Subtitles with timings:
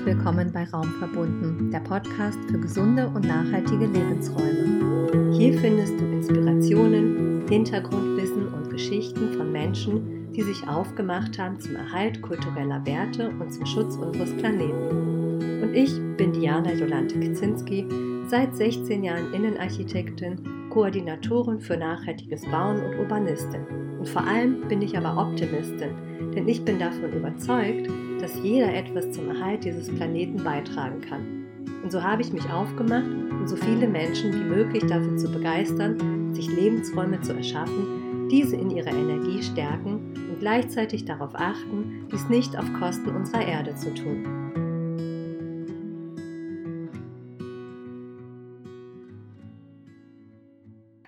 [0.00, 5.36] herzlich willkommen bei Raum verbunden, der Podcast für gesunde und nachhaltige Lebensräume.
[5.36, 12.22] Hier findest du Inspirationen, Hintergrundwissen und Geschichten von Menschen, die sich aufgemacht haben zum Erhalt
[12.22, 15.62] kultureller Werte und zum Schutz unseres Planeten.
[15.62, 17.86] Und ich bin Diana Jolante Kaczynski,
[18.26, 23.66] seit 16 Jahren Innenarchitektin, Koordinatorin für nachhaltiges Bauen und Urbanistin.
[23.98, 25.90] Und vor allem bin ich aber Optimistin,
[26.34, 27.88] denn ich bin davon überzeugt,
[28.20, 31.46] dass jeder etwas zum Erhalt dieses Planeten beitragen kann.
[31.82, 36.34] Und so habe ich mich aufgemacht, um so viele Menschen wie möglich dafür zu begeistern,
[36.34, 42.56] sich Lebensräume zu erschaffen, diese in ihrer Energie stärken und gleichzeitig darauf achten, dies nicht
[42.56, 44.40] auf Kosten unserer Erde zu tun.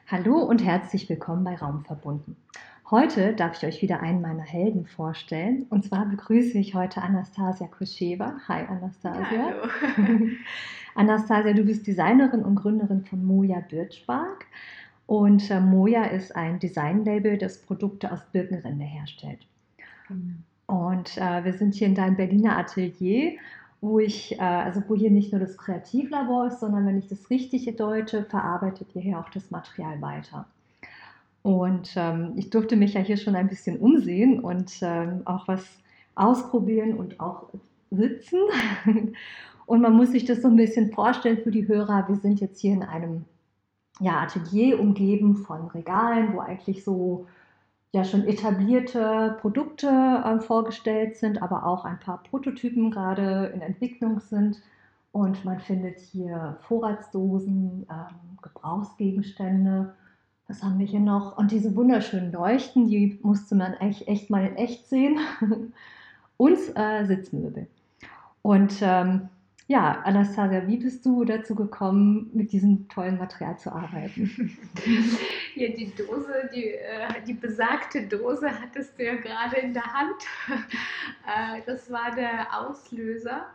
[0.08, 2.36] Hallo und herzlich willkommen bei Raum verbunden.
[2.92, 5.64] Heute darf ich euch wieder einen meiner Helden vorstellen.
[5.70, 8.34] Und zwar begrüße ich heute Anastasia Kuscheva.
[8.48, 9.54] Hi Anastasia.
[9.96, 10.28] Hallo.
[10.94, 14.44] Anastasia, du bist Designerin und Gründerin von Moja Birchbark.
[15.06, 19.40] Und äh, Moja ist ein Designlabel, das Produkte aus Birkenrinde herstellt.
[20.10, 20.42] Mhm.
[20.66, 23.38] Und äh, wir sind hier in deinem Berliner Atelier,
[23.80, 27.30] wo ich, äh, also wo hier nicht nur das Kreativlabor ist, sondern wenn ich das
[27.30, 30.44] richtig deute, verarbeitet ihr hier auch das Material weiter.
[31.42, 35.64] Und ähm, ich durfte mich ja hier schon ein bisschen umsehen und ähm, auch was
[36.14, 37.48] ausprobieren und auch
[37.90, 38.38] sitzen.
[39.66, 42.06] und man muss sich das so ein bisschen vorstellen für die Hörer.
[42.08, 43.24] Wir sind jetzt hier in einem
[44.00, 47.26] ja, Atelier umgeben von Regalen, wo eigentlich so
[47.92, 54.20] ja schon etablierte Produkte äh, vorgestellt sind, aber auch ein paar Prototypen gerade in Entwicklung
[54.20, 54.62] sind.
[55.10, 59.94] Und man findet hier Vorratsdosen, ähm, Gebrauchsgegenstände
[60.48, 61.38] was haben wir hier noch?
[61.38, 65.18] Und diese wunderschönen Leuchten, die musste man eigentlich echt mal in echt sehen.
[66.36, 67.68] Und äh, Sitzmöbel.
[68.42, 69.28] Und ähm,
[69.68, 74.56] ja, Anastasia, wie bist du dazu gekommen, mit diesem tollen Material zu arbeiten?
[75.54, 80.16] Ja, die Dose, die, äh, die besagte Dose hattest du ja gerade in der Hand.
[81.24, 83.46] Äh, das war der Auslöser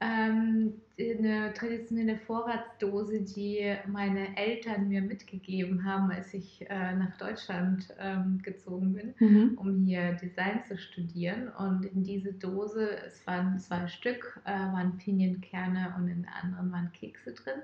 [0.00, 7.88] ähm, eine traditionelle Vorratsdose, die meine Eltern mir mitgegeben haben, als ich äh, nach Deutschland
[7.98, 9.58] ähm, gezogen bin, mhm.
[9.58, 11.48] um hier Design zu studieren.
[11.48, 16.72] Und in diese Dose, es waren zwei Stück, äh, waren Pinienkerne und in der anderen
[16.72, 17.60] waren Kekse drin,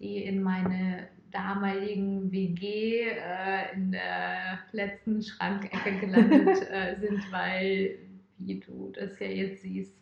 [0.00, 7.98] die in meine damaligen WG äh, in der letzten Schrankecke gelandet äh, sind, weil,
[8.38, 9.92] wie du das ja jetzt siehst,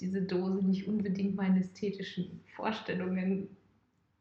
[0.00, 3.48] diese Dose nicht unbedingt meinen ästhetischen Vorstellungen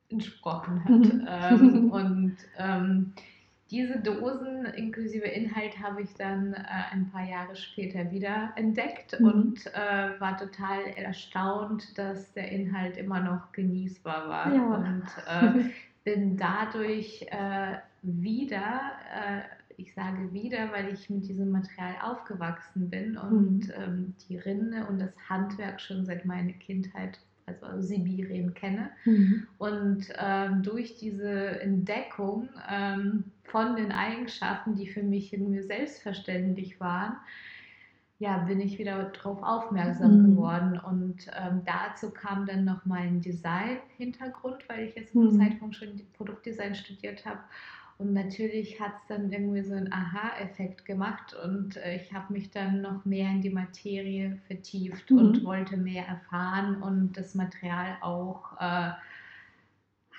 [0.10, 0.90] entsprochen hat.
[0.90, 1.28] Mhm.
[1.28, 3.14] ähm, und ähm,
[3.72, 9.28] diese Dosen inklusive Inhalt habe ich dann äh, ein paar Jahre später wieder entdeckt mhm.
[9.28, 14.54] und äh, war total erstaunt, dass der Inhalt immer noch genießbar war.
[14.54, 14.76] Ja.
[14.76, 15.70] Und äh,
[16.04, 19.42] bin dadurch äh, wieder äh,
[19.78, 23.74] ich sage wieder, weil ich mit diesem Material aufgewachsen bin und mhm.
[23.76, 28.90] ähm, die Rinde und das Handwerk schon seit meiner Kindheit, also Sibirien kenne.
[29.06, 29.48] Mhm.
[29.58, 37.18] Und ähm, durch diese Entdeckung ähm, von den Eigenschaften, die für mich irgendwie selbstverständlich waren,
[38.20, 40.36] ja, bin ich wieder darauf aufmerksam mhm.
[40.36, 40.80] geworden.
[40.80, 45.40] Und ähm, dazu kam dann noch mein Design-Hintergrund, weil ich jetzt zum mhm.
[45.40, 47.40] Zeitpunkt schon Produktdesign studiert habe.
[47.98, 52.52] Und natürlich hat es dann irgendwie so einen Aha-Effekt gemacht und äh, ich habe mich
[52.52, 55.18] dann noch mehr in die Materie vertieft mhm.
[55.20, 58.92] und wollte mehr erfahren und das Material auch äh,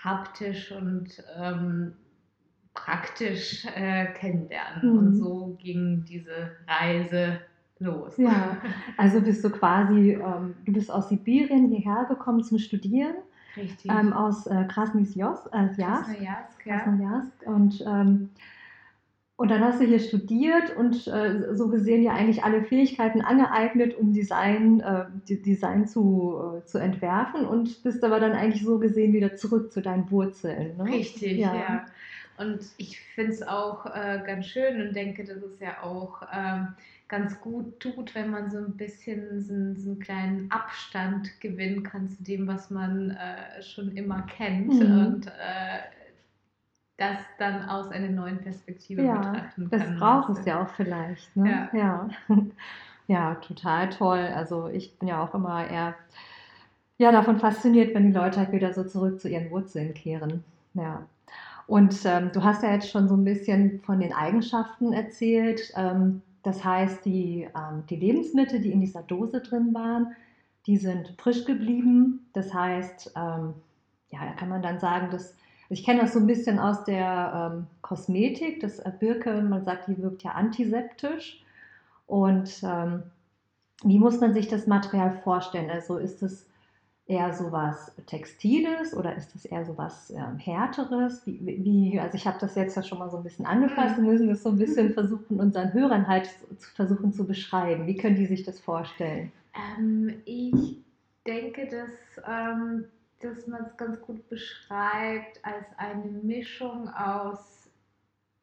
[0.02, 1.94] haptisch und ähm,
[2.74, 4.92] praktisch äh, kennenlernen.
[4.92, 4.98] Mhm.
[4.98, 7.40] Und so ging diese Reise
[7.78, 8.16] los.
[8.18, 8.58] Ja,
[8.96, 13.16] also bist du quasi, ähm, du bist aus Sibirien hierher gekommen zum Studieren
[13.56, 13.90] Richtig.
[13.90, 15.46] Ähm, aus äh, Krasnojarsk.
[15.52, 17.26] Äh, Krasnojarsk, ja.
[17.46, 18.30] Und, ähm,
[19.36, 23.96] und dann hast du hier studiert und äh, so gesehen ja eigentlich alle Fähigkeiten angeeignet,
[23.98, 29.12] um Design, äh, Design zu, äh, zu entwerfen und bist aber dann eigentlich so gesehen
[29.12, 30.76] wieder zurück zu deinen Wurzeln.
[30.76, 30.84] Ne?
[30.84, 31.54] Richtig, ja.
[31.54, 31.86] ja.
[32.36, 36.68] Und ich finde es auch äh, ganz schön und denke, das ist ja auch ähm,
[37.08, 42.08] ganz gut tut, wenn man so ein bisschen so, so einen kleinen Abstand gewinnen kann
[42.08, 45.06] zu dem, was man äh, schon immer kennt mhm.
[45.06, 45.80] und äh,
[46.96, 49.80] das dann aus einer neuen Perspektive ja, betrachten kann.
[49.80, 51.36] Das braucht es ja auch vielleicht.
[51.36, 51.68] Ne?
[51.72, 51.78] Ja.
[51.78, 52.08] ja.
[53.08, 54.30] ja, total toll.
[54.34, 55.94] Also ich bin ja auch immer eher
[56.96, 60.44] ja, davon fasziniert, wenn die Leute halt wieder so zurück zu ihren Wurzeln kehren.
[60.74, 61.02] Ja.
[61.66, 65.72] Und ähm, du hast ja jetzt schon so ein bisschen von den Eigenschaften erzählt.
[65.76, 70.14] Ähm, das heißt, die, ähm, die Lebensmittel, die in dieser Dose drin waren,
[70.66, 72.26] die sind frisch geblieben.
[72.34, 73.54] Das heißt, ähm,
[74.10, 75.34] ja, da kann man dann sagen, dass
[75.70, 79.88] ich kenne das so ein bisschen aus der ähm, Kosmetik, das äh, Birke, man sagt,
[79.88, 81.42] die wirkt ja antiseptisch.
[82.06, 83.02] Und ähm,
[83.82, 85.70] wie muss man sich das Material vorstellen?
[85.70, 86.46] Also ist es
[87.06, 91.26] eher so was Textiles oder ist es eher so was ähm, Härteres?
[91.26, 93.96] Wie, wie, also ich habe das jetzt ja schon mal so ein bisschen angefasst.
[93.96, 97.86] Wir müssen das so ein bisschen versuchen, unseren Hörern halt zu, versuchen zu beschreiben.
[97.86, 99.30] Wie können die sich das vorstellen?
[99.78, 100.78] Ähm, ich
[101.26, 102.86] denke, dass, ähm,
[103.20, 107.68] dass man es ganz gut beschreibt als eine Mischung aus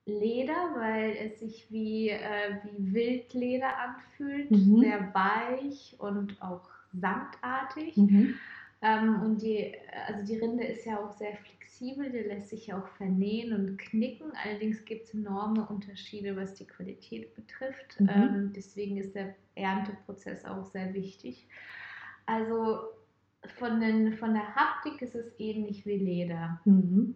[0.06, 4.81] Leder, weil es sich wie, äh, wie Wildleder anfühlt, mhm.
[4.81, 7.98] sehr weich und auch samtartig.
[7.98, 8.36] Mhm.
[8.82, 9.74] Ähm, und die,
[10.08, 13.78] also die Rinde ist ja auch sehr flexibel, die lässt sich ja auch vernähen und
[13.78, 14.32] knicken.
[14.44, 18.00] Allerdings gibt es enorme Unterschiede, was die Qualität betrifft.
[18.00, 18.10] Mhm.
[18.10, 21.48] Ähm, deswegen ist der Ernteprozess auch sehr wichtig.
[22.26, 22.80] Also
[23.58, 26.60] von, den, von der Haptik ist es ähnlich wie Leder.
[26.66, 27.16] Mhm.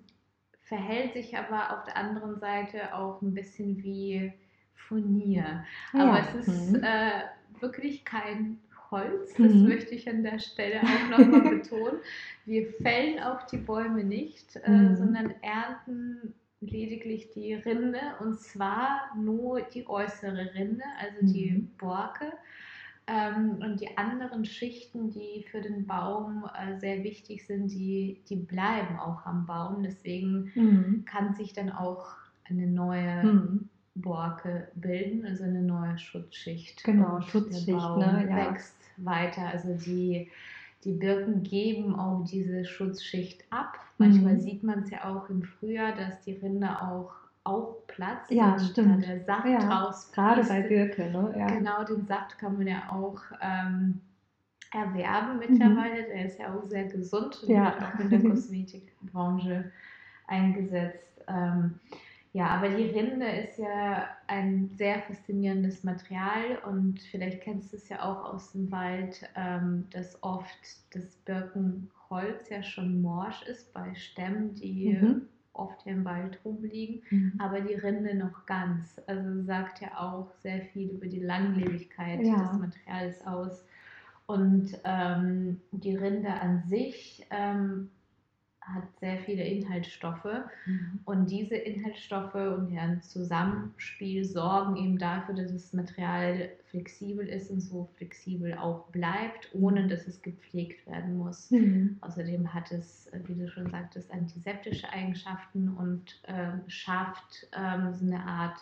[0.61, 4.33] Verhält sich aber auf der anderen Seite auch ein bisschen wie
[4.73, 5.63] Furnier.
[5.93, 5.99] Ja.
[5.99, 6.83] Aber es ist mhm.
[6.83, 7.23] äh,
[7.59, 8.59] wirklich kein
[8.91, 9.33] Holz.
[9.37, 9.67] Das mhm.
[9.67, 11.99] möchte ich an der Stelle auch nochmal betonen.
[12.45, 14.95] Wir fällen auch die Bäume nicht, äh, mhm.
[14.95, 21.71] sondern ernten lediglich die Rinde und zwar nur die äußere Rinde, also die mhm.
[21.77, 22.31] Borke.
[23.07, 28.35] Ähm, und die anderen Schichten, die für den Baum äh, sehr wichtig sind, die, die
[28.35, 29.83] bleiben auch am Baum.
[29.83, 31.05] Deswegen mhm.
[31.05, 32.15] kann sich dann auch
[32.49, 33.69] eine neue mhm.
[33.95, 36.83] Borke bilden, also eine neue Schutzschicht.
[36.83, 38.27] Genau, Schutzschicht, der Baum ne?
[38.29, 38.51] ja.
[38.51, 39.47] wächst weiter.
[39.47, 40.29] Also die,
[40.83, 43.79] die Birken geben auch diese Schutzschicht ab.
[43.97, 44.41] Manchmal mhm.
[44.41, 47.13] sieht man es ja auch im Frühjahr, dass die Rinde auch
[47.45, 49.05] aufplatzt ja, und stimmt.
[49.05, 50.11] der Saft ja, raus.
[50.11, 51.33] Gerade bei Birke, ne?
[51.37, 51.47] Ja.
[51.47, 54.01] Genau, den Saft kann man ja auch ähm,
[54.73, 56.01] erwerben mittlerweile.
[56.01, 56.07] Mhm.
[56.07, 57.65] Der ist ja auch sehr gesund und ja.
[57.65, 59.71] wird auch in der Kosmetikbranche
[60.27, 61.23] eingesetzt.
[61.27, 61.79] Ähm,
[62.35, 67.87] ja, aber die Rinde ist ja ein sehr faszinierendes Material und vielleicht kennst du es
[67.87, 70.59] ja auch aus dem Wald, ähm, dass oft
[70.91, 75.21] das Birkenholz ja schon morsch ist bei Stämmen, die mhm.
[75.53, 77.39] oft hier im Wald rumliegen, mhm.
[77.39, 79.01] aber die Rinde noch ganz.
[79.07, 82.35] Also sagt ja auch sehr viel über die Langlebigkeit ja.
[82.35, 83.65] des Materials aus.
[84.25, 87.91] Und ähm, die Rinde an sich ähm,
[88.73, 90.99] hat sehr viele Inhaltsstoffe mhm.
[91.05, 97.61] und diese Inhaltsstoffe und deren Zusammenspiel sorgen eben dafür, dass das Material flexibel ist und
[97.61, 99.89] so flexibel auch bleibt, ohne mhm.
[99.89, 101.51] dass es gepflegt werden muss.
[101.51, 101.97] Mhm.
[102.01, 108.23] Außerdem hat es, wie du schon sagtest, antiseptische Eigenschaften und ähm, schafft ähm, so eine
[108.25, 108.57] Art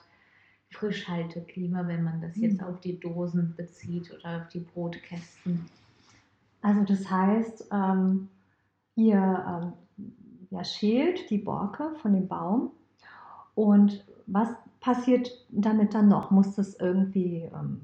[0.69, 2.67] Frischhalteklima, wenn man das jetzt mhm.
[2.67, 5.65] auf die Dosen bezieht oder auf die Brotkästen.
[6.61, 8.29] Also das heißt, ähm,
[8.95, 9.73] ihr ähm,
[10.53, 12.71] ja, schält die Borke von dem Baum.
[13.55, 14.49] Und was
[14.81, 16.29] passiert damit dann noch?
[16.29, 17.81] Muss das irgendwie, ähm,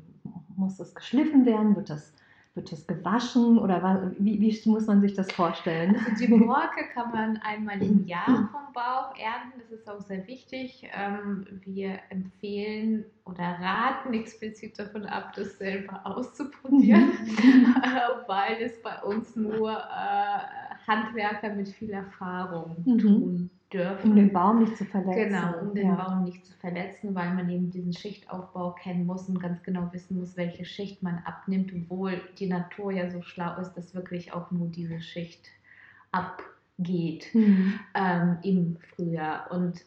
[0.56, 1.76] muss das geschliffen werden?
[1.76, 2.14] Wird das,
[2.54, 3.58] wird das gewaschen?
[3.58, 5.96] Oder was, wie, wie muss man sich das vorstellen?
[5.96, 9.60] Also die Borke kann man einmal im Jahr vom Baum ernten.
[9.60, 10.88] Das ist auch sehr wichtig.
[10.94, 17.14] Ähm, wir empfehlen oder raten explizit davon ab, das selber auszuprobieren,
[18.28, 22.98] weil es bei uns nur äh, Handwerker mit viel Erfahrung mhm.
[22.98, 24.12] tun dürfen.
[24.12, 25.30] Um den Baum nicht zu verletzen.
[25.30, 25.96] Genau, um den ja.
[25.96, 30.20] Baum nicht zu verletzen, weil man eben diesen Schichtaufbau kennen muss und ganz genau wissen
[30.20, 34.52] muss, welche Schicht man abnimmt, obwohl die Natur ja so schlau ist, dass wirklich auch
[34.52, 35.48] nur diese Schicht
[36.12, 37.80] abgeht mhm.
[37.94, 39.52] ähm, im Frühjahr.
[39.52, 39.86] Und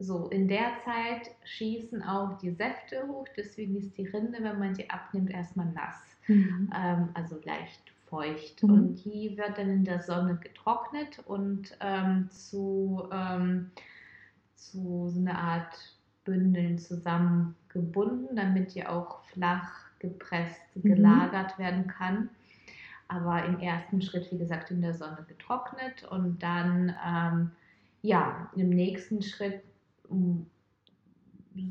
[0.00, 4.74] so in der Zeit schießen auch die Säfte hoch, deswegen ist die Rinde, wenn man
[4.74, 6.02] sie abnimmt, erstmal nass.
[6.26, 6.70] Mhm.
[6.76, 8.62] Ähm, also leicht feucht.
[8.62, 8.70] Mhm.
[8.70, 13.70] Und die wird dann in der Sonne getrocknet und ähm, zu, ähm,
[14.54, 15.74] zu so einer Art
[16.24, 20.82] Bündeln zusammengebunden, damit die auch flach gepresst mhm.
[20.82, 22.28] gelagert werden kann.
[23.08, 27.50] Aber im ersten Schritt, wie gesagt, in der Sonne getrocknet und dann ähm,
[28.02, 29.62] ja, im nächsten Schritt,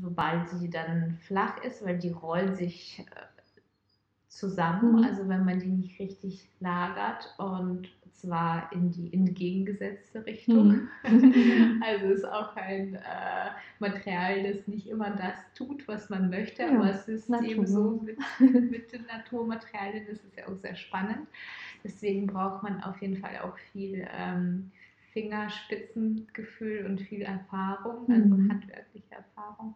[0.00, 3.31] sobald sie dann flach ist, weil die rollen sich äh,
[4.32, 5.04] zusammen, mhm.
[5.04, 10.88] also wenn man die nicht richtig lagert und zwar in die entgegengesetzte Richtung.
[11.04, 11.82] Mhm.
[11.86, 16.70] also ist auch ein äh, Material, das nicht immer das tut, was man möchte, ja,
[16.70, 17.48] aber es ist Natur.
[17.48, 18.18] eben so mit,
[18.70, 21.28] mit den Naturmaterialien, das ist ja auch sehr spannend.
[21.84, 24.70] Deswegen braucht man auf jeden Fall auch viel ähm,
[25.12, 28.50] Fingerspitzengefühl und viel Erfahrung, also mhm.
[28.50, 29.74] handwerkliche Erfahrung.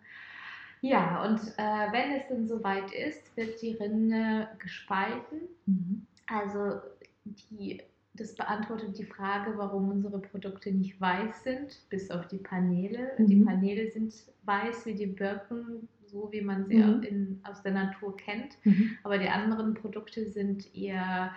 [0.88, 5.40] Ja, und äh, wenn es dann soweit ist, wird die Rinde gespalten.
[5.66, 6.06] Mhm.
[6.26, 6.80] Also
[7.24, 7.82] die,
[8.14, 13.10] das beantwortet die Frage, warum unsere Produkte nicht weiß sind, bis auf die Paneele.
[13.18, 13.26] Mhm.
[13.26, 14.14] Die Paneele sind
[14.44, 17.02] weiß wie die Birken, so wie man sie Mhm.
[17.02, 18.56] in, aus der Natur kennt.
[18.64, 18.96] Mhm.
[19.02, 21.32] Aber die anderen Produkte sind eher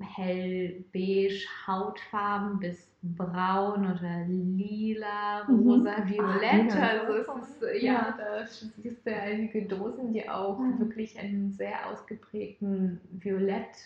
[0.00, 5.68] hell beige Hautfarben bis braun oder lila, Mhm.
[5.68, 6.72] rosa, Ah, violett.
[6.74, 6.88] lila.
[6.88, 8.14] also es ist, äh, ja, Ja.
[8.18, 10.78] da siehst du einige Dosen, die auch Ja.
[10.78, 13.76] wirklich einen sehr ausgeprägten Violett,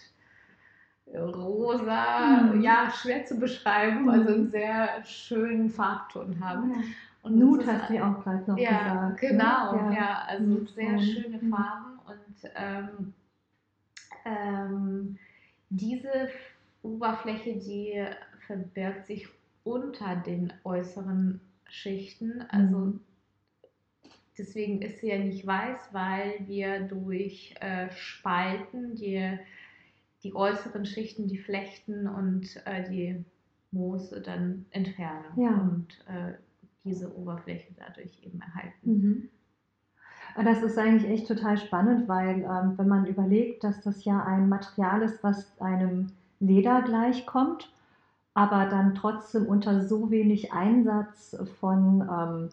[1.06, 2.60] äh, rosa, Mhm.
[2.62, 4.08] ja, schwer zu beschreiben, Mhm.
[4.08, 6.72] also einen sehr schönen Farbton haben.
[6.74, 6.80] Ja.
[7.22, 9.22] Und Nut hast du ja auch gerade noch ja, gesagt.
[9.22, 9.28] ne?
[9.30, 10.66] genau, ja, also Nutton.
[10.74, 11.50] sehr schöne Mhm.
[11.50, 13.14] Farben und ähm,
[14.24, 15.18] ähm,
[15.70, 16.28] diese
[16.82, 18.04] Oberfläche, die
[18.46, 19.28] verbirgt sich
[19.64, 23.00] unter den äußeren Schichten, also Mhm.
[24.38, 29.38] deswegen ist sie ja nicht weiß, weil wir durch äh, Spalten die,
[30.22, 33.24] die äußeren Schichten, die Flechten und äh, die
[33.72, 35.50] Moose dann entfernen Ja.
[35.60, 36.34] und äh,
[36.84, 39.00] diese Oberfläche dadurch eben erhalten.
[39.00, 39.28] Mhm.
[40.44, 44.48] Das ist eigentlich echt total spannend, weil ähm, wenn man überlegt, dass das ja ein
[44.48, 46.08] Material ist, was einem
[46.40, 47.70] Leder gleichkommt,
[48.34, 52.48] aber dann trotzdem unter so wenig Einsatz von ähm,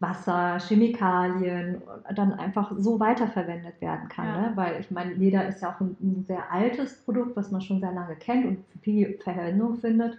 [0.00, 1.80] Wasser, Chemikalien
[2.14, 4.26] dann einfach so weiterverwendet werden kann.
[4.26, 4.40] Ja.
[4.40, 4.52] Ne?
[4.56, 7.80] Weil ich meine, Leder ist ja auch ein, ein sehr altes Produkt, was man schon
[7.80, 10.18] sehr lange kennt und viel Verwendung findet.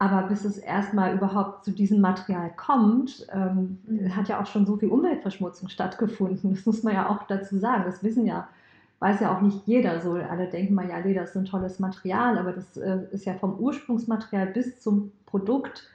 [0.00, 4.14] Aber bis es erstmal überhaupt zu diesem Material kommt, ähm, Mhm.
[4.16, 6.50] hat ja auch schon so viel Umweltverschmutzung stattgefunden.
[6.54, 7.82] Das muss man ja auch dazu sagen.
[7.84, 8.46] Das wissen ja,
[9.00, 10.12] weiß ja auch nicht jeder so.
[10.14, 13.58] Alle denken mal, ja, Leder ist ein tolles Material, aber das äh, ist ja vom
[13.58, 15.88] Ursprungsmaterial bis zum Produkt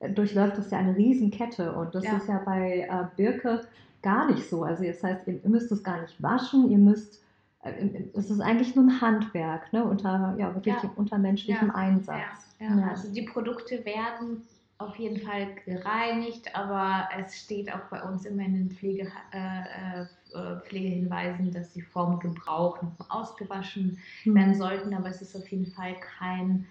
[0.00, 1.72] äh, durchläuft das ja eine Riesenkette.
[1.72, 2.16] Und das Ja.
[2.18, 3.62] ist ja bei äh, Birke
[4.02, 4.64] gar nicht so.
[4.64, 7.22] Also das heißt, ihr, ihr müsst es gar nicht waschen, ihr müsst,
[7.62, 7.72] äh,
[8.12, 9.82] es ist eigentlich nur ein Handwerk, ne?
[9.82, 10.90] unter, ja, wirklich Ja.
[10.96, 11.74] unter menschlichem Ja.
[11.74, 12.45] Einsatz.
[12.58, 14.48] Ja, ja, also die Produkte werden
[14.78, 20.02] auf jeden Fall gereinigt, aber es steht auch bei uns immer in den Pflege, äh,
[20.02, 24.34] äh, Pflegehinweisen, dass sie vorm Gebrauch noch ausgewaschen Hm.
[24.34, 26.66] werden sollten, aber es ist auf jeden Fall kein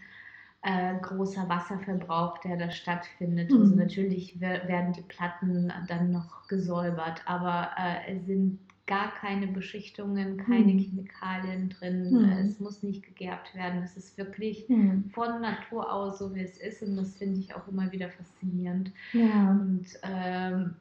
[0.64, 3.52] äh, großer Wasserverbrauch, der da stattfindet.
[3.52, 3.58] Mhm.
[3.58, 9.48] Also natürlich wer- werden die Platten dann noch gesäubert, aber äh, es sind gar keine
[9.48, 10.80] Beschichtungen, keine Mhm.
[10.80, 12.30] Chemikalien drin, Mhm.
[12.48, 13.82] es muss nicht gegerbt werden.
[13.84, 15.10] Es ist wirklich Hm.
[15.14, 18.92] von Natur aus so, wie es ist und das finde ich auch immer wieder faszinierend.
[19.14, 19.52] Ja.
[19.52, 20.76] Und ähm,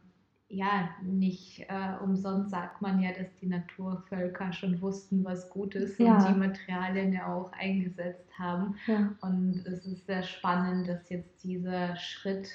[0.50, 5.98] ja, nicht äh, umsonst sagt man ja, dass die Naturvölker schon wussten, was gut ist
[5.98, 6.18] Ja.
[6.18, 8.76] und die Materialien ja auch eingesetzt haben.
[8.86, 9.12] ja.
[9.22, 12.50] Und es ist sehr spannend, dass jetzt dieser Schritt,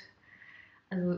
[0.91, 1.18] also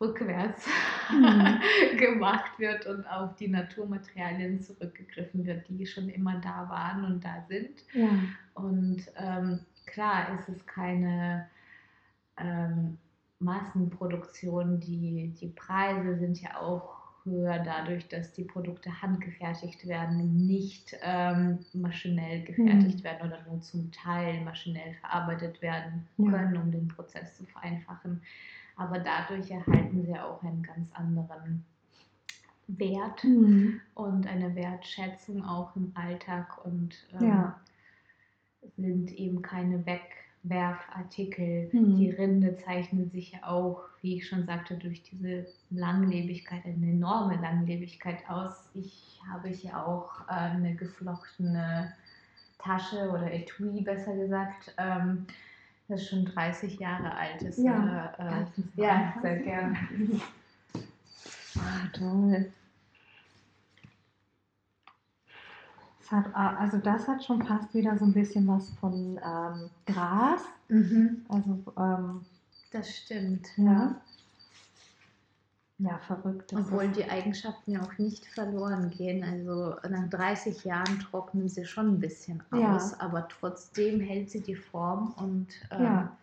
[0.00, 0.66] rückwärts
[1.10, 1.60] Mhm.
[1.98, 7.44] gemacht wird und auf die Naturmaterialien zurückgegriffen wird, die schon immer da waren und da
[7.48, 7.84] sind.
[7.92, 8.32] ja.
[8.54, 11.48] Und ähm, klar ist es keine
[12.38, 12.98] ähm,
[13.38, 14.80] Massenproduktion.
[14.80, 21.58] Die, die Preise sind ja auch höher dadurch, dass die Produkte handgefertigt werden nicht ähm,
[21.74, 23.04] maschinell gefertigt Mhm.
[23.04, 26.30] werden oder nur zum Teil maschinell verarbeitet werden Ja.
[26.30, 28.22] können, um den Prozess zu vereinfachen.
[28.80, 31.64] Aber dadurch erhalten sie auch einen ganz anderen
[32.68, 33.78] Wert Hm.
[33.94, 37.60] und eine Wertschätzung auch im Alltag und ähm, Ja.
[38.78, 41.68] sind eben keine Wegwerfartikel.
[41.72, 41.96] Mhm.
[41.96, 47.36] Die Rinde zeichnet sich ja auch, wie ich schon sagte, durch diese Langlebigkeit, eine enorme
[47.36, 48.70] Langlebigkeit aus.
[48.72, 51.92] Ich habe hier auch äh, eine geflochtene
[52.58, 55.26] Tasche oder Etui, besser gesagt, ähm,
[55.90, 57.58] das schon 30 Jahre alt ist.
[57.58, 57.82] Ja.
[57.82, 59.76] Oder, äh, das ja, sehr gerne.
[61.56, 62.52] Ah, toll.
[66.00, 69.70] Es hat, ah, also das hat schon fast wieder so ein bisschen was von ähm,
[69.86, 70.42] Gras.
[70.68, 72.24] Mhm, Also ähm,
[72.72, 73.46] das stimmt.
[73.56, 74.00] ja.
[75.82, 76.52] Ja, verrückt.
[76.54, 79.24] Obwohl die Eigenschaften ja auch nicht verloren gehen.
[79.24, 82.76] Also nach 30 Jahren trocknen sie schon ein bisschen Ja.
[82.76, 86.16] aus, aber trotzdem hält sie die Form und ähm, Ja.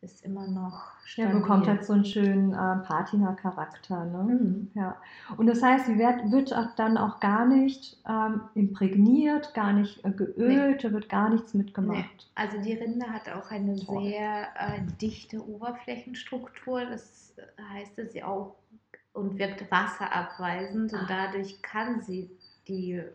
[0.00, 0.72] ist immer noch
[1.16, 1.40] ja, stabil.
[1.40, 4.04] bekommt halt so einen schönen äh, Patina-Charakter.
[4.04, 4.22] Ne?
[4.34, 4.70] Mhm.
[4.74, 4.96] Ja.
[5.36, 10.10] Und das heißt, sie wird, wird dann auch gar nicht ähm, imprägniert, gar nicht äh,
[10.10, 12.28] geölt, da wird gar nichts mitgemacht.
[12.34, 14.02] Also die Rinde hat auch eine Toll.
[14.02, 16.84] sehr äh, dichte Oberflächenstruktur.
[16.86, 17.34] Das
[17.72, 18.56] heißt, dass sie auch
[19.14, 21.00] und wirkt wasserabweisend Ah.
[21.00, 22.30] und dadurch kann sie
[22.68, 23.10] die, äh,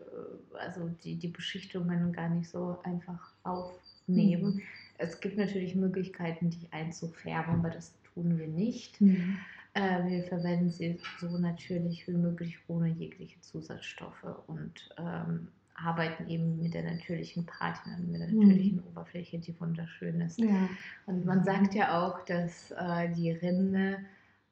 [0.58, 4.54] also die, die Beschichtungen gar nicht so einfach aufnehmen.
[4.54, 4.62] Mhm.
[4.98, 9.00] Es gibt natürlich Möglichkeiten, die einzufärben, aber das tun wir nicht.
[9.00, 9.38] Mhm.
[9.74, 16.60] Äh, wir verwenden sie so natürlich wie möglich ohne jegliche Zusatzstoffe und ähm, arbeiten eben
[16.60, 18.40] mit der natürlichen Patina, mit der mhm.
[18.40, 18.86] natürlichen mhm.
[18.88, 20.38] Oberfläche, die wunderschön ist.
[20.38, 20.68] Ja.
[21.06, 23.98] Und man sagt ja auch, dass äh, die Rinde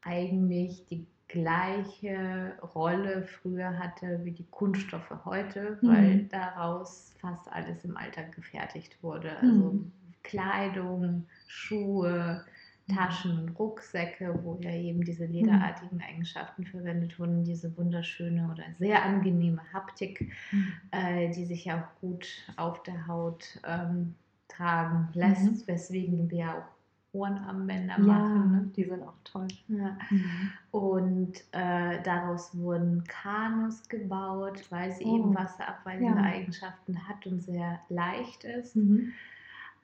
[0.03, 6.29] eigentlich die gleiche Rolle früher hatte wie die Kunststoffe heute, weil mhm.
[6.31, 9.37] daraus fast alles im Alltag gefertigt wurde.
[9.37, 9.93] Also mhm.
[10.23, 12.45] Kleidung, Schuhe,
[12.89, 15.33] Taschen, Rucksäcke, wo ja eben diese mhm.
[15.33, 20.73] lederartigen Eigenschaften verwendet wurden, diese wunderschöne oder sehr angenehme Haptik, mhm.
[20.91, 24.15] äh, die sich ja auch gut auf der Haut ähm,
[24.49, 25.63] tragen lässt, mhm.
[25.67, 26.78] weswegen wir auch
[27.13, 28.53] Ohrenarmbänder ja, machen.
[28.53, 28.71] Ne?
[28.77, 29.49] Die sind auch toll.
[29.69, 29.97] Ja.
[30.11, 30.53] Mhm.
[30.71, 35.17] Und äh, daraus wurden Kanus gebaut, weil sie oh.
[35.17, 36.27] eben wasserabweisende ja.
[36.27, 38.77] Eigenschaften hat und sehr leicht ist.
[38.77, 39.13] Mhm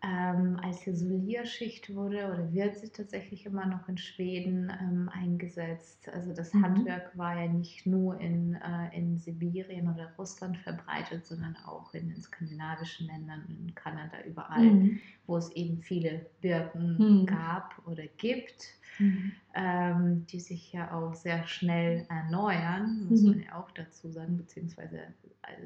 [0.05, 6.09] ähm, als Isolierschicht wurde oder wird sie tatsächlich immer noch in Schweden ähm, eingesetzt.
[6.13, 6.65] Also das mhm.
[6.65, 12.11] Handwerk war ja nicht nur in, äh, in Sibirien oder Russland verbreitet, sondern auch in
[12.11, 15.01] den skandinavischen Ländern, in Kanada, überall, mhm.
[15.27, 17.27] wo es eben viele Birken mhm.
[17.27, 19.33] gab oder gibt mhm.
[19.55, 23.31] Ähm, die sich ja auch sehr schnell erneuern, muss mhm.
[23.31, 25.01] man ja auch dazu sagen, beziehungsweise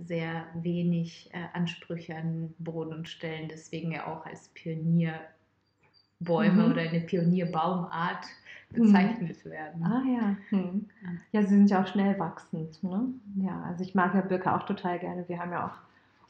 [0.05, 6.71] sehr wenig äh, Ansprüche an Boden stellen, deswegen ja auch als Pionierbäume mhm.
[6.71, 8.27] oder eine Pionierbaumart
[8.71, 8.83] mhm.
[8.83, 9.83] bezeichnet werden.
[9.83, 10.37] Ah ja.
[10.51, 10.89] Hm.
[11.33, 12.83] Ja, sie sind ja auch schnell wachsend.
[12.83, 13.09] Ne?
[13.37, 15.29] Ja, also ich mag ja Birke auch total gerne.
[15.29, 15.79] Wir haben ja auch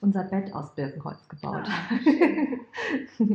[0.01, 1.65] unser Bett aus Birkenholz gebaut.
[1.65, 1.99] Ah,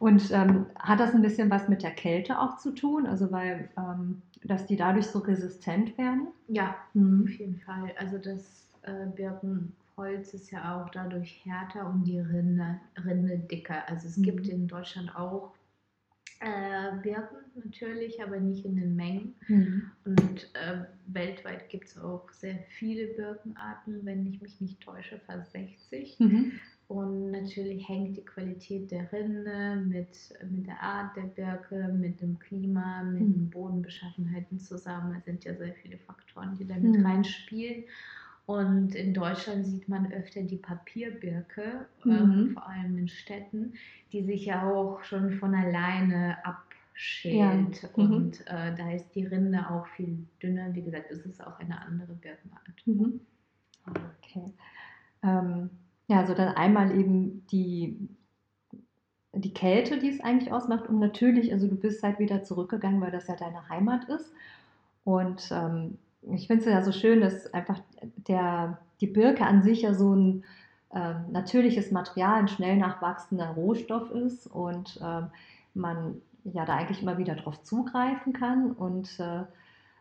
[0.00, 3.06] Und ähm, hat das ein bisschen was mit der Kälte auch zu tun?
[3.06, 6.28] Also weil, ähm, dass die dadurch so resistent werden?
[6.48, 7.24] Ja, mhm.
[7.24, 7.92] auf jeden Fall.
[7.98, 13.86] Also das äh, Birkenholz ist ja auch dadurch härter und die Rinde, Rinde dicker.
[13.88, 14.22] Also es mhm.
[14.22, 15.52] gibt in Deutschland auch
[16.40, 19.34] äh, Birken natürlich, aber nicht in den Mengen.
[19.48, 19.90] Mhm.
[20.06, 25.52] Und äh, weltweit gibt es auch sehr viele Birkenarten, wenn ich mich nicht täusche, fast
[25.52, 26.18] 60.
[26.20, 26.52] Mhm.
[26.90, 32.36] Und natürlich hängt die Qualität der Rinde mit, mit der Art der Birke, mit dem
[32.40, 33.32] Klima, mit mhm.
[33.32, 35.14] den Bodenbeschaffenheiten zusammen.
[35.16, 37.06] Es sind ja sehr viele Faktoren, die da mit mhm.
[37.06, 37.84] reinspielen.
[38.46, 42.10] Und in Deutschland sieht man öfter die Papierbirke, mhm.
[42.10, 43.74] ähm, vor allem in Städten,
[44.12, 47.82] die sich ja auch schon von alleine abschält.
[47.82, 48.04] Ja.
[48.04, 48.12] Mhm.
[48.12, 50.74] Und äh, da ist die Rinde auch viel dünner.
[50.74, 52.84] Wie gesagt, es ist auch eine andere Birkenart.
[52.84, 53.20] Mhm.
[53.86, 54.52] Okay.
[55.22, 55.70] Ähm
[56.10, 57.96] ja, also dann einmal eben die,
[59.32, 60.88] die Kälte, die es eigentlich ausmacht.
[60.88, 64.32] Und natürlich, also du bist halt wieder zurückgegangen, weil das ja deine Heimat ist.
[65.04, 65.98] Und ähm,
[66.32, 67.78] ich finde es ja so schön, dass einfach
[68.26, 70.44] der, die Birke an sich ja so ein
[70.92, 75.28] ähm, natürliches Material, ein schnell nachwachsender Rohstoff ist und ähm,
[75.74, 78.72] man ja da eigentlich immer wieder drauf zugreifen kann.
[78.72, 79.44] Und äh,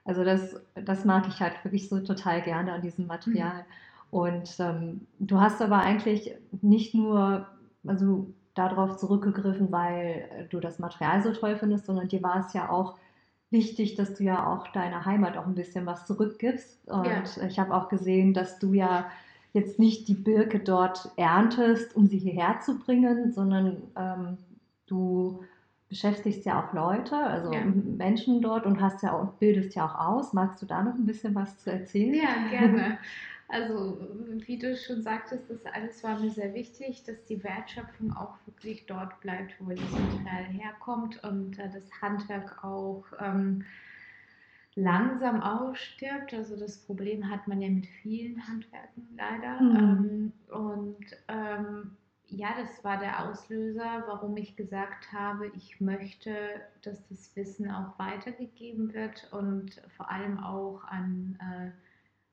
[0.05, 3.57] also das, das mag ich halt wirklich so total gerne an diesem Material.
[3.59, 3.73] Mhm.
[4.11, 7.47] Und ähm, du hast aber eigentlich nicht nur
[7.85, 12.69] also darauf zurückgegriffen, weil du das Material so toll findest, sondern dir war es ja
[12.69, 12.95] auch
[13.51, 16.77] wichtig, dass du ja auch deiner Heimat auch ein bisschen was zurückgibst.
[16.87, 17.47] Und ja.
[17.47, 19.05] ich habe auch gesehen, dass du ja
[19.53, 24.37] jetzt nicht die Birke dort erntest, um sie hierher zu bringen, sondern ähm,
[24.85, 25.43] du
[25.87, 27.61] beschäftigst ja auch Leute, also ja.
[27.63, 30.33] Menschen dort und hast ja auch, bildest ja auch aus.
[30.33, 32.13] Magst du da noch ein bisschen was zu erzählen?
[32.13, 32.97] Ja, gerne.
[33.51, 33.97] Also,
[34.45, 38.85] wie du schon sagtest, das alles war mir sehr wichtig, dass die Wertschöpfung auch wirklich
[38.85, 43.65] dort bleibt, wo das Material herkommt und äh, das Handwerk auch ähm,
[44.75, 46.31] langsam ausstirbt.
[46.31, 49.59] Also das Problem hat man ja mit vielen Handwerken leider.
[49.59, 49.75] Mhm.
[49.75, 56.35] Ähm, und ähm, ja, das war der Auslöser, warum ich gesagt habe, ich möchte,
[56.83, 61.71] dass das Wissen auch weitergegeben wird und vor allem auch an äh,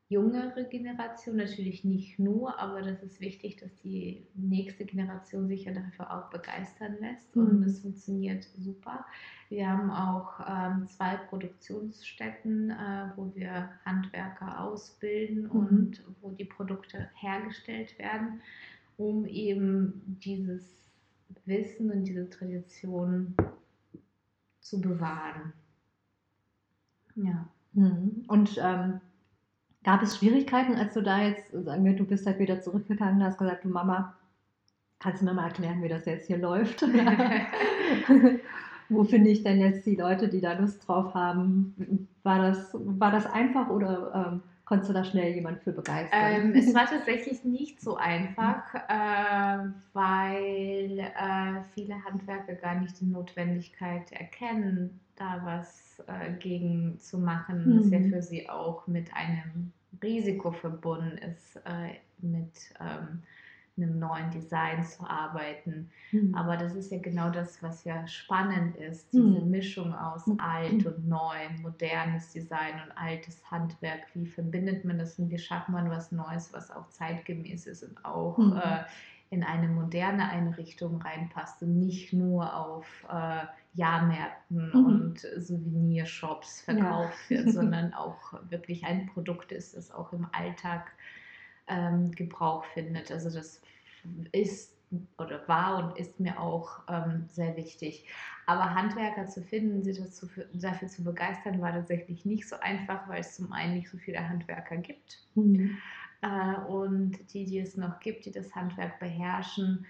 [0.09, 5.73] jüngere Generation, natürlich nicht nur, aber das ist wichtig, dass die nächste Generation sich ja
[5.73, 7.47] dafür auch begeistern lässt mhm.
[7.47, 9.05] und es funktioniert super.
[9.49, 15.51] Wir haben auch ähm, zwei Produktionsstätten, äh, wo wir Handwerker ausbilden mhm.
[15.51, 18.41] und wo die Produkte hergestellt werden,
[18.97, 20.63] um eben dieses
[21.45, 23.35] Wissen und diese Tradition
[24.61, 25.53] zu bewahren.
[27.17, 27.49] Ja.
[27.73, 28.25] Mhm.
[28.29, 29.01] Und ähm
[29.87, 33.25] Gab es Schwierigkeiten, als du da jetzt, sagen wir, du bist halt wieder zurückgegangen und
[33.25, 34.17] hast gesagt, du Mama,
[34.99, 36.83] kannst du mir mal erklären, wie das jetzt hier läuft?
[38.89, 42.09] Wo finde ich denn jetzt die Leute, die da Lust drauf haben?
[42.25, 46.21] War das, war das einfach oder ähm, konntest du da schnell jemand für begeistern?
[46.21, 53.07] Ähm, es war tatsächlich nicht so einfach, äh, weil äh, viele Handwerker gar nicht die
[53.07, 57.67] Notwendigkeit erkennen, da was äh, gegen zu machen.
[57.67, 57.77] Mhm.
[57.77, 63.23] Das ist ja für sie auch mit einem Risiko verbunden ist, äh, mit ähm,
[63.77, 65.91] einem neuen Design zu arbeiten.
[66.13, 66.35] Mhm.
[66.35, 69.51] Aber das ist ja genau das, was ja spannend ist, diese mhm.
[69.51, 70.41] Mischung aus mhm.
[70.41, 74.01] alt und neu, modernes Design und altes Handwerk.
[74.15, 78.05] Wie verbindet man das und wie schafft man was Neues, was auch zeitgemäß ist und
[78.05, 78.57] auch mhm.
[78.57, 78.85] äh,
[79.31, 84.87] in eine moderne Einrichtung reinpasst und nicht nur auf äh, Jahrmärkten mhm.
[84.87, 87.39] und Souvenirshops verkauft ja.
[87.39, 90.93] wird, sondern auch wirklich ein Produkt ist, das auch im Alltag
[91.69, 93.11] ähm, Gebrauch findet.
[93.11, 93.61] Also das
[94.33, 94.77] ist
[95.19, 98.07] oder war und ist mir auch ähm, sehr wichtig.
[98.47, 103.21] Aber Handwerker zu finden, sie dazu, dafür zu begeistern, war tatsächlich nicht so einfach, weil
[103.21, 105.19] es zum einen nicht so viele Handwerker gibt.
[105.35, 105.77] Mhm.
[106.23, 109.87] Äh, und die, die es noch gibt, die das Handwerk beherrschen,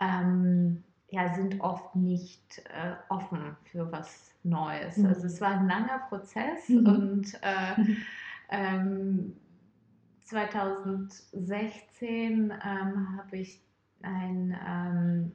[0.00, 4.96] ähm, ja, sind oft nicht äh, offen für was Neues.
[4.96, 5.06] Mhm.
[5.06, 6.86] Also es war ein langer Prozess mhm.
[6.86, 7.94] und äh,
[8.50, 9.36] ähm,
[10.32, 13.60] 2016 ähm, habe ich
[14.02, 15.32] ein, ähm,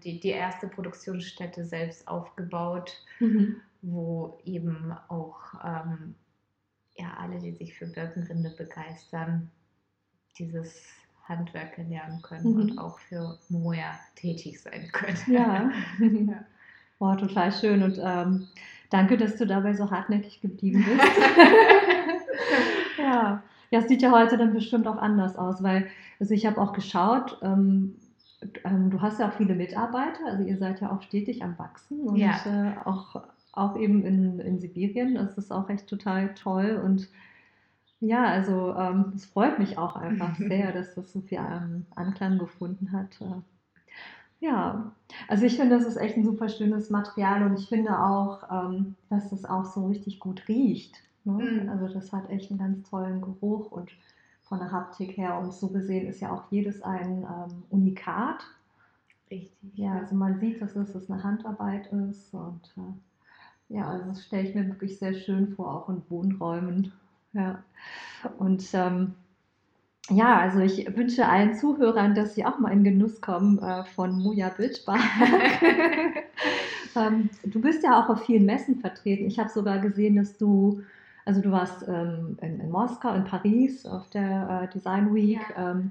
[0.00, 3.56] die, die erste Produktionsstätte selbst aufgebaut, mhm.
[3.82, 6.14] wo eben auch ähm,
[6.96, 9.50] ja, alle, die sich für Birkenrinde begeistern,
[10.38, 10.80] dieses
[11.24, 12.60] Handwerk lernen können mhm.
[12.60, 15.18] und auch für Moja tätig sein können.
[15.26, 16.44] Ja, ja.
[16.98, 18.48] Boah, total schön und ähm,
[18.90, 21.00] danke, dass du dabei so hartnäckig geblieben bist.
[22.98, 23.42] ja.
[23.70, 25.86] Ja, es sieht ja heute dann bestimmt auch anders aus, weil,
[26.20, 27.96] also ich habe auch geschaut, ähm,
[28.64, 32.00] ähm, du hast ja auch viele Mitarbeiter, also ihr seid ja auch stetig am Wachsen
[32.00, 32.36] und ja.
[32.46, 37.08] äh, auch, auch eben in, in Sibirien, das ist auch echt total toll und
[38.00, 42.38] ja, also ähm, es freut mich auch einfach sehr, dass das so viel ähm, Anklang
[42.38, 43.20] gefunden hat.
[43.20, 43.40] Äh,
[44.40, 44.92] ja,
[45.28, 48.96] also ich finde, das ist echt ein super schönes Material und ich finde auch, ähm,
[49.08, 50.96] dass das auch so richtig gut riecht.
[51.26, 51.62] Ne?
[51.62, 51.68] Mhm.
[51.68, 53.90] Also das hat echt einen ganz tollen Geruch und
[54.42, 58.44] von der Haptik her und so gesehen ist ja auch jedes ein ähm, Unikat.
[59.30, 59.72] Richtig.
[59.74, 64.24] Ja, also man sieht, dass es dass eine Handarbeit ist und äh, ja, also das
[64.24, 66.92] stelle ich mir wirklich sehr schön vor, auch in Wohnräumen.
[67.32, 67.64] Ja.
[68.38, 69.14] Und ähm,
[70.08, 74.22] ja, also ich wünsche allen Zuhörern, dass sie auch mal in Genuss kommen äh, von
[74.22, 75.00] Moja Bildschbark.
[76.96, 79.26] ähm, du bist ja auch auf vielen Messen vertreten.
[79.26, 80.82] Ich habe sogar gesehen, dass du
[81.26, 85.40] also du warst ähm, in, in, Moskau, in Paris auf der äh, Design Week.
[85.56, 85.72] Ja.
[85.72, 85.90] Ähm,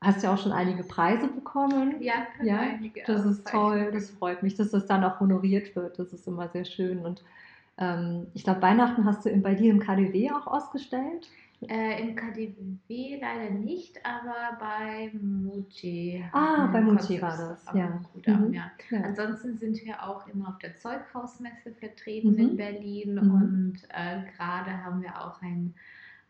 [0.00, 1.96] hast ja auch schon einige Preise bekommen.
[2.00, 3.02] Ja, ja einige.
[3.06, 5.98] Das ist toll, das freut mich, dass das dann auch honoriert wird.
[5.98, 7.04] Das ist immer sehr schön.
[7.04, 7.22] Und
[7.78, 11.28] ähm, ich glaube, Weihnachten hast du in, bei dir im KDW auch ausgestellt.
[11.68, 16.24] Äh, Im KDW leider nicht, aber bei Muji.
[16.32, 18.00] Ah, bei Muji war das, ja.
[18.16, 18.34] Mhm.
[18.34, 18.70] an, ja.
[18.90, 19.00] ja.
[19.02, 22.38] Ansonsten sind wir auch immer auf der Zeughausmesse vertreten mhm.
[22.38, 23.30] in Berlin mhm.
[23.30, 25.74] und äh, gerade haben wir auch ein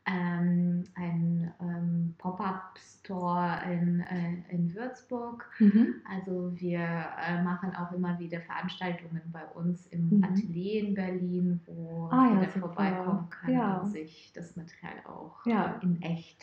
[0.07, 5.49] ähm, ein ähm, Pop-up-Store in, äh, in Würzburg.
[5.59, 5.95] Mhm.
[6.11, 10.25] Also wir äh, machen auch immer wieder Veranstaltungen bei uns im mhm.
[10.25, 13.77] Atelier in Berlin, wo ah, jeder ja, vorbeikommen kann ja.
[13.79, 15.79] und sich das Material auch ja.
[15.83, 16.43] in echt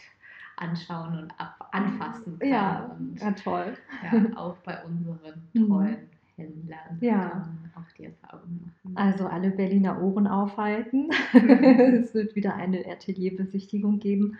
[0.55, 2.49] anschauen und ab anfassen kann.
[2.49, 3.77] Ja, und, ja toll.
[4.03, 5.67] Ja, auch bei unseren mhm.
[5.67, 7.31] Treuen kennenlernen ja.
[7.33, 8.28] und auch die Erfahrung.
[8.95, 11.09] Also alle Berliner Ohren aufhalten.
[11.33, 14.37] es wird wieder eine Atelierbesichtigung geben.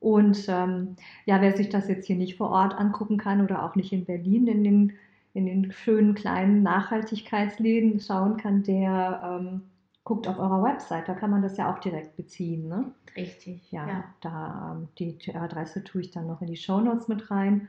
[0.00, 3.76] Und ähm, ja, wer sich das jetzt hier nicht vor Ort angucken kann oder auch
[3.76, 4.92] nicht in Berlin in den,
[5.34, 9.62] in den schönen kleinen Nachhaltigkeitsläden schauen kann, der ähm,
[10.04, 11.08] guckt auf eurer Website.
[11.08, 12.68] Da kann man das ja auch direkt beziehen.
[12.68, 12.92] Ne?
[13.16, 13.72] Richtig.
[13.72, 14.04] Ja, ja.
[14.20, 17.68] da ähm, die Adresse tue ich dann noch in die Show Notes mit rein.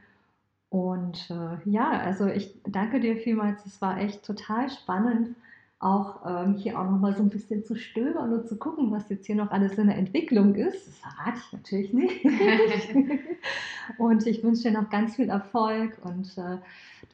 [0.69, 3.65] Und äh, ja, also ich danke dir vielmals.
[3.65, 5.35] Es war echt total spannend,
[5.79, 9.27] auch ähm, hier auch nochmal so ein bisschen zu stöbern und zu gucken, was jetzt
[9.27, 10.87] hier noch alles in der Entwicklung ist.
[10.87, 12.25] Das verrate ich natürlich nicht.
[13.99, 16.57] und ich wünsche dir noch ganz viel Erfolg und äh,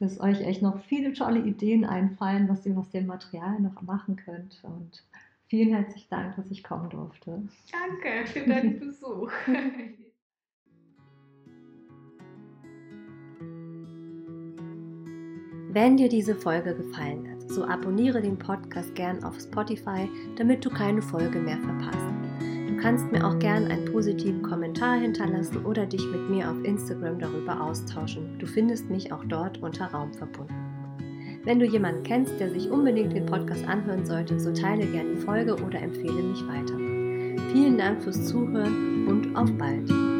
[0.00, 4.16] dass euch echt noch viele tolle Ideen einfallen, was ihr aus dem Material noch machen
[4.16, 4.58] könnt.
[4.62, 5.04] Und
[5.48, 7.42] vielen herzlichen Dank, dass ich kommen durfte.
[7.70, 9.30] Danke für deinen Besuch.
[15.70, 20.70] Wenn dir diese Folge gefallen hat, so abonniere den Podcast gern auf Spotify, damit du
[20.70, 22.06] keine Folge mehr verpasst.
[22.68, 27.18] Du kannst mir auch gern einen positiven Kommentar hinterlassen oder dich mit mir auf Instagram
[27.18, 28.38] darüber austauschen.
[28.38, 30.54] Du findest mich auch dort unter Raum verbunden.
[31.44, 35.20] Wenn du jemanden kennst, der sich unbedingt den Podcast anhören sollte, so teile gerne die
[35.20, 36.76] Folge oder empfehle mich weiter.
[37.52, 40.13] Vielen Dank fürs Zuhören und auf bald!